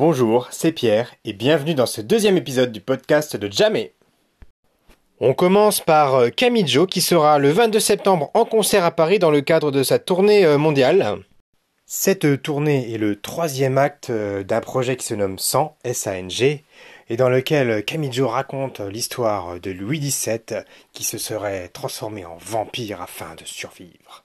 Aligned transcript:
Bonjour, 0.00 0.48
c'est 0.50 0.72
Pierre 0.72 1.14
et 1.26 1.34
bienvenue 1.34 1.74
dans 1.74 1.84
ce 1.84 2.00
deuxième 2.00 2.38
épisode 2.38 2.72
du 2.72 2.80
podcast 2.80 3.36
de 3.36 3.52
Jamais. 3.52 3.92
On 5.20 5.34
commence 5.34 5.82
par 5.82 6.14
euh, 6.14 6.28
Camille 6.30 6.64
qui 6.88 7.02
sera 7.02 7.38
le 7.38 7.50
22 7.50 7.78
septembre 7.80 8.30
en 8.32 8.46
concert 8.46 8.86
à 8.86 8.92
Paris 8.92 9.18
dans 9.18 9.30
le 9.30 9.42
cadre 9.42 9.70
de 9.70 9.82
sa 9.82 9.98
tournée 9.98 10.46
euh, 10.46 10.56
mondiale. 10.56 11.18
Cette 11.84 12.40
tournée 12.40 12.94
est 12.94 12.96
le 12.96 13.20
troisième 13.20 13.76
acte 13.76 14.08
euh, 14.08 14.42
d'un 14.42 14.62
projet 14.62 14.96
qui 14.96 15.04
se 15.04 15.12
nomme 15.12 15.38
100, 15.38 15.76
S-A-N-G, 15.84 16.64
et 17.10 17.16
dans 17.18 17.28
lequel 17.28 17.84
Camille 17.84 18.22
raconte 18.22 18.80
l'histoire 18.80 19.60
de 19.60 19.70
Louis 19.70 20.00
XVII 20.00 20.62
qui 20.94 21.04
se 21.04 21.18
serait 21.18 21.68
transformé 21.68 22.24
en 22.24 22.38
vampire 22.38 23.02
afin 23.02 23.34
de 23.34 23.44
survivre. 23.44 24.24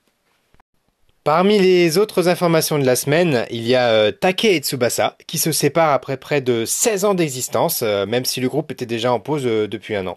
Parmi 1.26 1.58
les 1.58 1.98
autres 1.98 2.28
informations 2.28 2.78
de 2.78 2.84
la 2.84 2.94
semaine, 2.94 3.46
il 3.50 3.66
y 3.66 3.74
a 3.74 3.88
euh, 3.88 4.12
Take 4.12 4.54
et 4.54 4.60
Tsubasa 4.60 5.16
qui 5.26 5.38
se 5.38 5.50
séparent 5.50 5.92
après 5.92 6.18
près 6.18 6.40
de 6.40 6.64
16 6.64 7.04
ans 7.04 7.14
d'existence, 7.14 7.82
euh, 7.82 8.06
même 8.06 8.24
si 8.24 8.40
le 8.40 8.48
groupe 8.48 8.70
était 8.70 8.86
déjà 8.86 9.12
en 9.12 9.18
pause 9.18 9.42
euh, 9.44 9.66
depuis 9.66 9.96
un 9.96 10.06
an. 10.06 10.16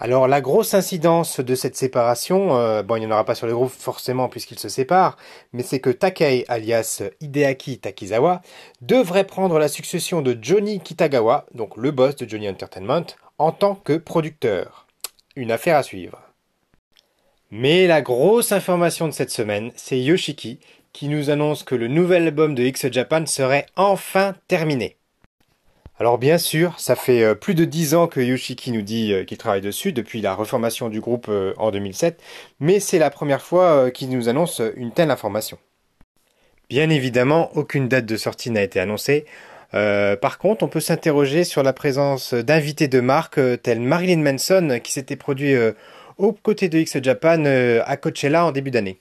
Alors 0.00 0.26
la 0.26 0.40
grosse 0.40 0.74
incidence 0.74 1.38
de 1.38 1.54
cette 1.54 1.76
séparation, 1.76 2.48
bon 2.82 2.96
il 2.96 3.00
n'y 3.00 3.06
en 3.06 3.12
aura 3.12 3.24
pas 3.24 3.36
sur 3.36 3.46
le 3.46 3.54
groupe 3.54 3.70
forcément 3.70 4.28
puisqu'ils 4.28 4.58
se 4.58 4.68
séparent, 4.68 5.16
mais 5.52 5.62
c'est 5.62 5.78
que 5.78 5.90
Takei 5.90 6.44
alias 6.48 7.04
Hideaki 7.20 7.78
Takizawa 7.78 8.42
devrait 8.82 9.24
prendre 9.28 9.60
la 9.60 9.68
succession 9.68 10.22
de 10.22 10.36
Johnny 10.42 10.80
Kitagawa, 10.80 11.46
donc 11.54 11.76
le 11.76 11.92
boss 11.92 12.16
de 12.16 12.28
Johnny 12.28 12.48
Entertainment, 12.48 13.06
en 13.38 13.52
tant 13.52 13.76
que 13.76 13.96
producteur. 13.96 14.86
Une 15.36 15.52
affaire 15.52 15.76
à 15.76 15.84
suivre. 15.84 16.25
Mais 17.50 17.86
la 17.86 18.02
grosse 18.02 18.50
information 18.50 19.06
de 19.06 19.12
cette 19.12 19.30
semaine, 19.30 19.70
c'est 19.76 20.00
Yoshiki 20.00 20.58
qui 20.92 21.08
nous 21.08 21.30
annonce 21.30 21.62
que 21.62 21.74
le 21.74 21.88
nouvel 21.88 22.24
album 22.24 22.54
de 22.54 22.64
X 22.64 22.90
Japan 22.90 23.26
serait 23.26 23.66
enfin 23.76 24.34
terminé. 24.48 24.96
Alors 25.98 26.18
bien 26.18 26.38
sûr, 26.38 26.78
ça 26.78 26.96
fait 26.96 27.22
euh, 27.22 27.34
plus 27.34 27.54
de 27.54 27.64
dix 27.64 27.94
ans 27.94 28.06
que 28.06 28.20
Yoshiki 28.20 28.72
nous 28.72 28.82
dit 28.82 29.12
euh, 29.12 29.24
qu'il 29.24 29.38
travaille 29.38 29.60
dessus, 29.60 29.92
depuis 29.92 30.20
la 30.20 30.34
reformation 30.34 30.88
du 30.88 31.00
groupe 31.00 31.26
euh, 31.28 31.54
en 31.56 31.70
2007, 31.70 32.20
mais 32.60 32.80
c'est 32.80 32.98
la 32.98 33.10
première 33.10 33.40
fois 33.40 33.90
qu'il 33.90 34.10
nous 34.10 34.28
annonce 34.28 34.60
une 34.76 34.92
telle 34.92 35.10
information. 35.10 35.58
Bien 36.68 36.90
évidemment, 36.90 37.50
aucune 37.54 37.88
date 37.88 38.06
de 38.06 38.16
sortie 38.16 38.50
n'a 38.50 38.62
été 38.62 38.80
annoncée. 38.80 39.24
par 39.72 40.38
contre, 40.38 40.64
on 40.64 40.68
peut 40.68 40.80
s'interroger 40.80 41.44
sur 41.44 41.62
la 41.62 41.72
présence 41.72 42.34
d'invités 42.34 42.88
de 42.88 43.00
marque 43.00 43.38
tels 43.62 43.80
Marilyn 43.80 44.22
Manson 44.22 44.80
qui 44.82 44.90
s'était 44.90 45.16
produit 45.16 45.54
aux 46.18 46.32
côtés 46.32 46.68
de 46.68 46.78
X 46.78 47.02
Japan 47.02 47.44
euh, 47.44 47.82
à 47.86 47.96
Coachella 47.96 48.44
en 48.44 48.52
début 48.52 48.70
d'année. 48.70 49.00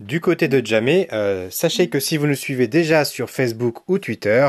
Du 0.00 0.20
côté 0.20 0.48
de 0.48 0.64
Jamé, 0.64 1.08
euh, 1.12 1.48
sachez 1.50 1.88
que 1.88 2.00
si 2.00 2.16
vous 2.16 2.26
nous 2.26 2.34
suivez 2.34 2.66
déjà 2.66 3.04
sur 3.04 3.30
Facebook 3.30 3.88
ou 3.88 3.98
Twitter, 3.98 4.48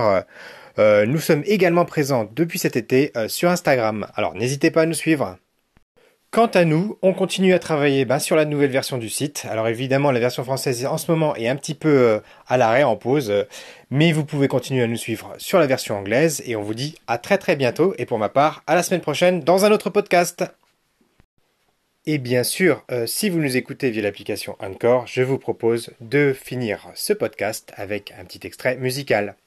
euh, 0.80 1.06
nous 1.06 1.20
sommes 1.20 1.44
également 1.46 1.86
présents 1.86 2.28
depuis 2.34 2.58
cet 2.58 2.76
été 2.76 3.12
sur 3.28 3.50
Instagram. 3.50 4.08
Alors 4.16 4.34
n'hésitez 4.34 4.72
pas 4.72 4.84
à 4.84 4.86
nous 4.86 4.94
suivre. 4.94 5.38
Quant 6.32 6.48
à 6.48 6.66
nous, 6.66 6.98
on 7.04 7.14
continue 7.14 7.54
à 7.54 7.60
travailler 7.60 8.06
ben, 8.06 8.18
sur 8.18 8.36
la 8.36 8.46
nouvelle 8.46 8.72
version 8.72 8.98
du 8.98 9.08
site. 9.08 9.46
Alors 9.52 9.68
évidemment, 9.68 10.10
la 10.10 10.20
version 10.20 10.44
française 10.44 10.84
en 10.88 10.98
ce 10.98 11.12
moment 11.12 11.36
est 11.36 11.48
un 11.48 11.56
petit 11.56 11.76
peu 11.76 12.22
à 12.48 12.58
l'arrêt, 12.58 12.82
en 12.82 12.96
pause, 12.96 13.32
mais 13.92 14.12
vous 14.12 14.26
pouvez 14.26 14.48
continuer 14.48 14.82
à 14.82 14.88
nous 14.88 14.98
suivre 14.98 15.36
sur 15.38 15.60
la 15.60 15.68
version 15.68 15.96
anglaise 15.96 16.42
et 16.48 16.56
on 16.56 16.64
vous 16.64 16.74
dit 16.74 16.96
à 17.06 17.20
très 17.20 17.38
très 17.38 17.56
bientôt 17.56 17.94
et 18.00 18.08
pour 18.08 18.18
ma 18.18 18.30
part, 18.30 18.64
à 18.66 18.74
la 18.74 18.82
semaine 18.82 19.02
prochaine 19.02 19.42
dans 19.42 19.66
un 19.66 19.72
autre 19.72 19.92
podcast. 19.92 20.44
Et 22.06 22.18
bien 22.18 22.44
sûr, 22.44 22.84
euh, 22.92 23.08
si 23.08 23.30
vous 23.30 23.40
nous 23.40 23.56
écoutez 23.56 23.90
via 23.90 24.02
l'application 24.02 24.58
Encore, 24.60 25.08
je 25.08 25.22
vous 25.22 25.38
propose 25.38 25.92
de 26.02 26.34
finir 26.34 26.92
ce 26.96 27.14
podcast 27.14 27.72
avec 27.78 28.14
un 28.20 28.26
petit 28.26 28.46
extrait 28.46 28.76
musical. 28.76 29.38